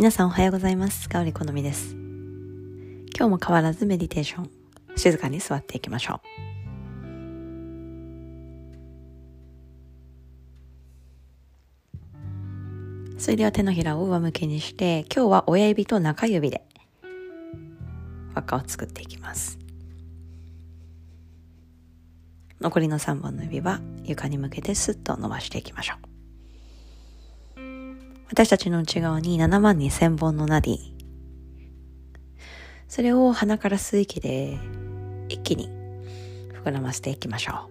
[0.00, 1.10] 皆さんおはようございます。
[1.10, 1.94] 香り好みです。
[3.14, 4.50] 今日も変わらずメディテーション。
[4.96, 6.22] 静かに座っていきましょ
[13.14, 13.20] う。
[13.20, 16.62] それでは手のひらを上向きにして、今日は親指と中指で
[18.34, 19.58] 輪っかを作っていきます。
[22.58, 26.09] 残りの3本の指は床に向けてスッと伸ばしていきましょう。
[28.30, 30.76] 私たちの内側に7万2000本のナディ。
[32.86, 34.56] それを鼻から吸う息で
[35.28, 35.68] 一気に
[36.62, 37.68] 膨らませていきましょ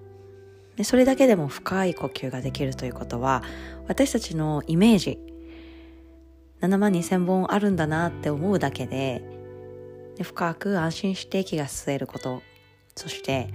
[0.74, 0.78] う。
[0.78, 3.42] でそれだけでも深い呼吸ができるということは、
[3.88, 5.18] 私たちのイメージ、
[6.60, 9.24] 7万2000本あるんだなって思うだけで、
[10.18, 12.42] で深く安心して息が吸えること、
[12.98, 13.48] そして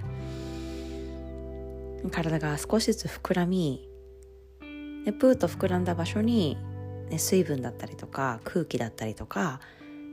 [2.11, 3.87] 体が少しずつ膨らみ、
[5.05, 6.57] でプーと膨らんだ場所に
[7.09, 9.59] ね、水分だったりとか空気だったりとか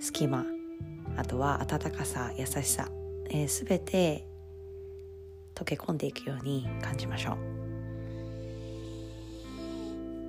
[0.01, 0.45] 隙間
[1.17, 2.89] あとは温かさ優しさ、
[3.31, 4.27] えー、全て
[5.55, 7.37] 溶け込んでいくように感じましょう。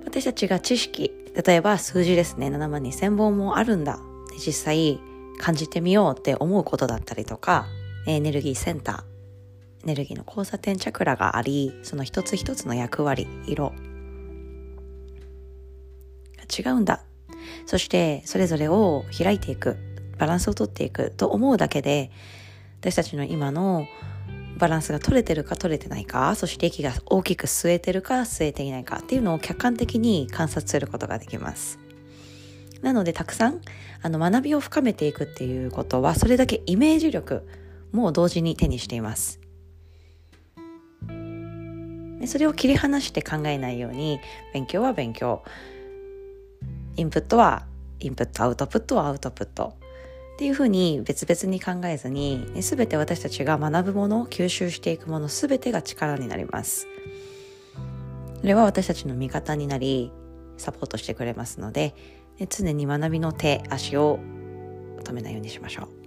[0.04, 2.48] 私たちが知識例えば数字ですね。
[2.48, 3.98] 7万2000本もあるんだ。
[4.38, 5.00] 実際
[5.38, 7.66] 感じてみようって思うことだったりとか
[8.06, 9.00] エネルギーセンター
[9.84, 13.72] エネルギーの交差点チャクラがありその一つ一つの役割色
[16.56, 17.00] 違うんだ。
[17.66, 19.76] そしてそれぞれを開いていく、
[20.18, 22.10] バランスをとっていくと思うだけで、
[22.80, 23.86] 私たちの今の
[24.58, 31.78] バランスが取れてるか取れてないか、そして息が大きく吸えてるか吸えていないかっていうのを客観的に観察することができます。
[32.82, 33.60] なのでたくさん
[34.02, 37.48] あの学びを深めていくっていうことはそれだけイメージ力
[37.92, 39.40] も同時に手にしています。
[42.26, 44.18] それを切り離して考えないように
[44.54, 45.42] 勉強は勉強
[46.96, 47.66] インプットは
[48.00, 49.74] インプットアウトプットはアウトプット。
[50.34, 56.88] っていうふうに別々に考えずに全て私たちが学ぶもの吸収していくもの全てが力になります。
[58.40, 60.12] それは私たちの味方になり
[60.56, 61.94] サポートしてくれますので
[62.50, 64.18] 常に学びの手足を
[65.04, 66.03] 止めないようにしましょう。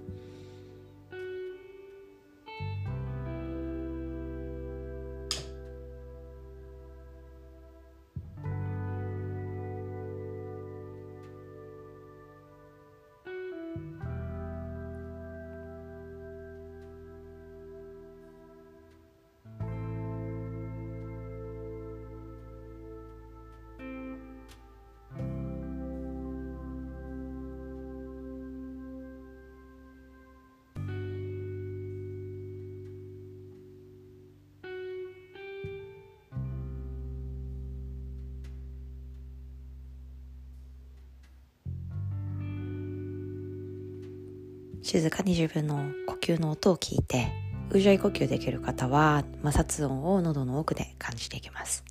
[44.81, 47.27] 静かに自分の呼吸の音を聞いて
[47.69, 51.83] うじゃい呼吸できる方は摩擦音を喉の奥で感じていきます。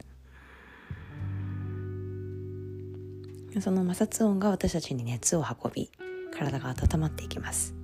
[3.61, 5.91] その摩擦音が私たちに熱を運び
[6.35, 7.75] 体が温まっていきます。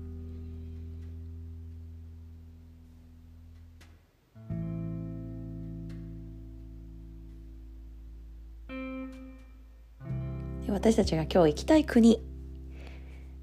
[10.68, 12.22] 私たちが今日行きたい国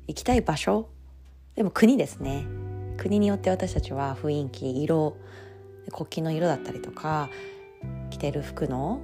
[0.08, 0.90] 行きたい場所
[1.60, 2.48] でも国ですね。
[2.96, 5.18] 国によって私たちは雰囲気色
[5.92, 7.30] 国旗の色だったりとか
[8.10, 9.02] 着てる服の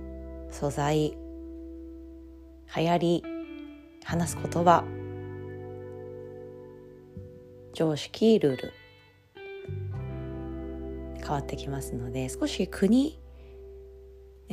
[0.51, 1.17] 素材
[2.77, 3.23] 流行り
[4.05, 4.85] 話す言葉
[7.73, 8.73] 常識ルール
[11.19, 13.19] 変わってきますので少し国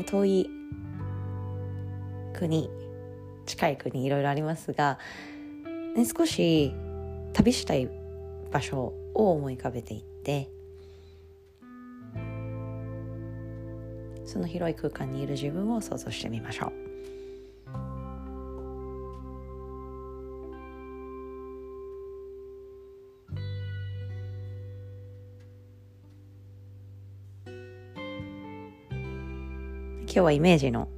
[0.06, 0.50] 遠い
[2.34, 2.68] 国
[3.46, 4.98] 近い国いろいろありますが、
[5.96, 6.74] ね、少し
[7.32, 7.88] 旅したい
[8.50, 10.48] 場所を思い浮かべていって
[14.24, 16.72] その広い空間にいる自分を想像してみましょう。
[30.04, 30.89] 今日はイメージの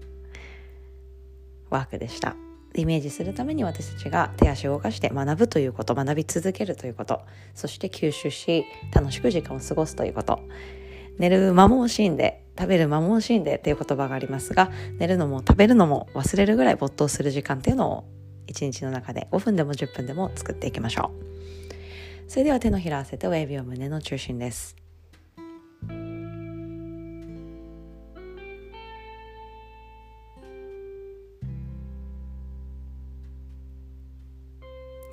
[1.70, 2.34] ワークでした。
[2.74, 7.22] イメージするために私たちが手足を動かして学ぶということ学び続けるということ
[7.54, 10.40] そして吸収し楽しく時間を過ごすということ。
[11.18, 18.04] 寝る間も惜しんで食べる間も惜しんでっていう言葉がありますが寝るのも食べるのも忘れるぐらい没頭する時間っていうのを
[18.46, 22.30] 一日の中で5分でも10分でも作っていきましょう。
[22.30, 24.83] それでは手のひら合わせて親指を胸の中心です。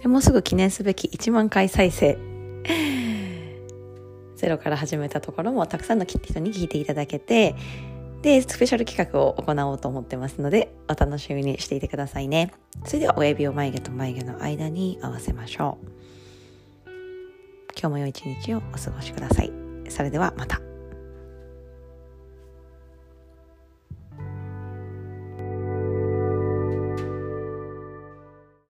[0.02, 2.18] でもうすぐ記念すべき1万回再生。
[4.36, 7.56] ゼロから始めたところもたくさんの人に聞いていただけて
[8.24, 12.52] でスペシャル企画を行おうと思ってますのでお楽しみにしていてくださいね。
[12.86, 15.92] それでは親指を眉毛と眉毛の間に合わせましょう。
[17.80, 19.52] 今日も良い一日をお過ごしください。
[19.90, 20.71] それではまた。